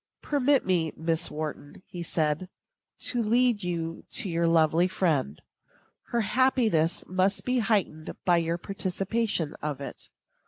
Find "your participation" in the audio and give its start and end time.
8.37-9.53